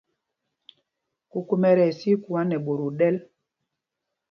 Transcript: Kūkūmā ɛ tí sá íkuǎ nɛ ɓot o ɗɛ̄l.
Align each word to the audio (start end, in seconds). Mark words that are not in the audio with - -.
Kūkūmā 1.31 1.67
ɛ 1.71 1.75
tí 1.81 1.93
sá 1.99 2.07
íkuǎ 2.13 2.39
nɛ 2.47 2.55
ɓot 2.65 2.79
o 2.87 2.89
ɗɛ̄l. 2.97 3.15